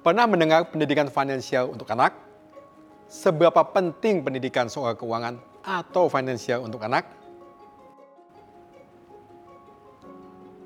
[0.00, 2.16] Pernah mendengar pendidikan finansial untuk anak?
[3.04, 7.04] Seberapa penting pendidikan soal keuangan atau finansial untuk anak?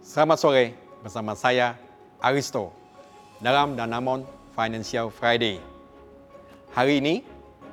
[0.03, 0.65] Selamat sore
[1.03, 1.75] bersama saya
[2.23, 2.71] Aristo
[3.43, 4.23] dalam Danamon
[4.55, 5.59] Financial Friday.
[6.71, 7.27] Hari ini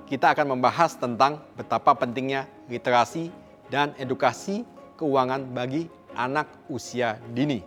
[0.09, 3.29] kita akan membahas tentang betapa pentingnya literasi
[3.70, 4.66] dan edukasi
[5.02, 7.66] keuangan bagi anak usia dini.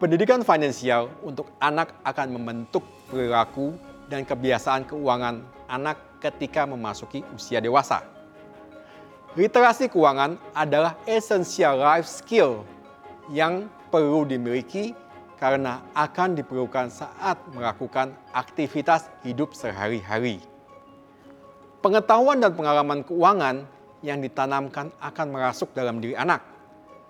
[0.00, 2.80] Pendidikan finansial untuk anak akan membentuk
[3.12, 3.76] perilaku
[4.08, 8.00] dan kebiasaan keuangan anak ketika memasuki usia dewasa.
[9.36, 12.64] Literasi keuangan adalah essential life skill
[13.28, 14.96] yang perlu dimiliki
[15.36, 20.40] karena akan diperlukan saat melakukan aktivitas hidup sehari-hari.
[21.84, 23.68] Pengetahuan dan pengalaman keuangan
[24.04, 26.44] yang ditanamkan akan merasuk dalam diri anak,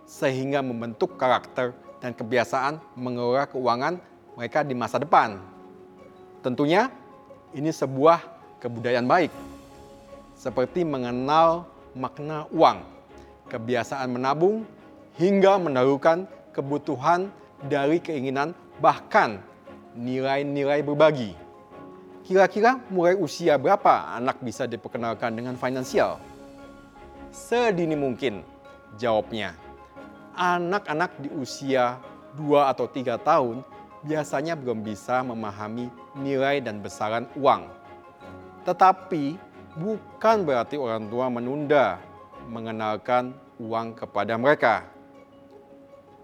[0.07, 3.99] sehingga membentuk karakter dan kebiasaan mengelola keuangan
[4.39, 5.43] mereka di masa depan.
[6.39, 6.87] Tentunya
[7.51, 8.23] ini sebuah
[8.63, 9.35] kebudayaan baik,
[10.39, 11.67] seperti mengenal
[11.99, 12.87] makna uang,
[13.51, 14.63] kebiasaan menabung,
[15.19, 17.27] hingga menaruhkan kebutuhan
[17.67, 19.43] dari keinginan bahkan
[19.99, 21.35] nilai-nilai berbagi.
[22.25, 26.17] Kira-kira mulai usia berapa anak bisa diperkenalkan dengan finansial?
[27.35, 28.47] Sedini mungkin
[28.95, 29.59] jawabnya
[30.39, 31.99] anak-anak di usia
[32.39, 33.67] 2 atau 3 tahun
[34.07, 37.67] biasanya belum bisa memahami nilai dan besaran uang.
[38.63, 39.35] Tetapi
[39.75, 41.99] bukan berarti orang tua menunda
[42.47, 44.87] mengenalkan uang kepada mereka.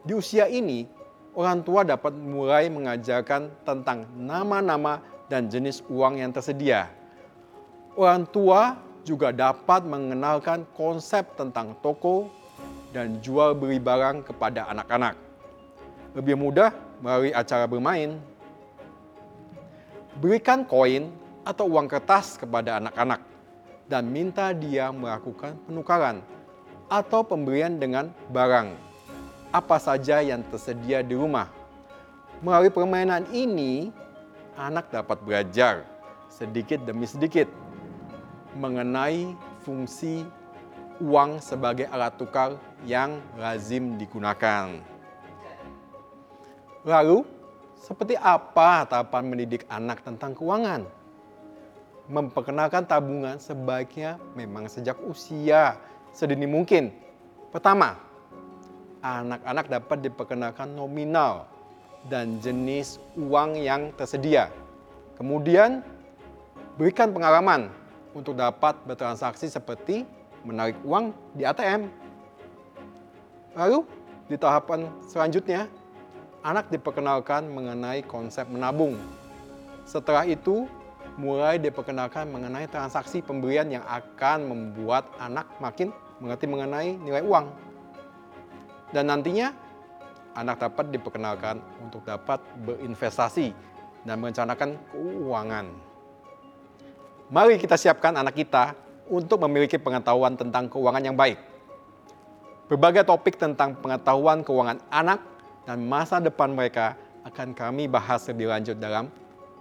[0.06, 0.86] Di usia ini,
[1.34, 6.86] orang tua dapat mulai mengajarkan tentang nama-nama dan jenis uang yang tersedia.
[7.98, 12.28] Orang tua juga dapat mengenalkan konsep tentang toko,
[12.90, 15.14] dan jual beli barang kepada anak-anak.
[16.18, 18.18] Lebih mudah melalui acara bermain.
[20.19, 21.08] Berikan koin
[21.47, 23.22] atau uang kertas kepada anak-anak
[23.86, 26.20] dan minta dia melakukan penukaran
[26.91, 28.75] atau pemberian dengan barang
[29.54, 31.46] apa saja yang tersedia di rumah.
[32.42, 33.94] Melalui permainan ini,
[34.58, 35.86] anak dapat belajar
[36.30, 37.46] sedikit demi sedikit
[38.56, 40.27] mengenai fungsi
[41.00, 44.81] uang sebagai alat tukar yang lazim digunakan.
[46.84, 47.25] Lalu,
[47.81, 50.84] seperti apa tahapan mendidik anak tentang keuangan?
[52.11, 55.78] Memperkenalkan tabungan sebaiknya memang sejak usia
[56.12, 56.93] sedini mungkin.
[57.49, 57.97] Pertama,
[59.00, 61.49] anak-anak dapat diperkenalkan nominal
[62.09, 64.53] dan jenis uang yang tersedia.
[65.17, 65.84] Kemudian,
[66.81, 67.79] berikan pengalaman
[68.15, 70.03] untuk dapat bertransaksi seperti
[70.43, 71.91] menarik uang di ATM.
[73.54, 73.84] Lalu
[74.31, 75.66] di tahapan selanjutnya,
[76.47, 78.97] anak diperkenalkan mengenai konsep menabung.
[79.84, 80.70] Setelah itu,
[81.19, 85.91] mulai diperkenalkan mengenai transaksi pemberian yang akan membuat anak makin
[86.22, 87.50] mengerti mengenai nilai uang.
[88.94, 89.50] Dan nantinya,
[90.38, 93.53] anak dapat diperkenalkan untuk dapat berinvestasi
[94.06, 95.89] dan merencanakan keuangan.
[97.30, 98.74] Mari kita siapkan anak kita
[99.06, 101.38] untuk memiliki pengetahuan tentang keuangan yang baik.
[102.66, 105.22] Berbagai topik tentang pengetahuan keuangan anak
[105.62, 109.06] dan masa depan mereka akan kami bahas lebih lanjut dalam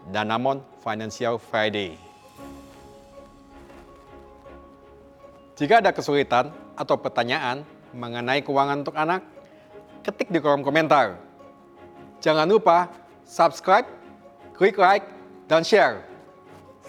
[0.10, 1.94] Danamon Financial Friday.
[5.54, 7.62] Jika ada kesulitan atau pertanyaan
[7.94, 9.22] mengenai keuangan untuk anak,
[10.02, 11.22] ketik di kolom komentar.
[12.18, 12.90] Jangan lupa
[13.30, 13.86] subscribe,
[14.58, 15.06] klik like,
[15.46, 16.09] dan share.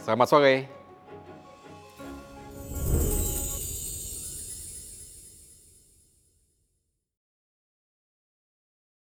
[0.01, 0.80] Selamat sore.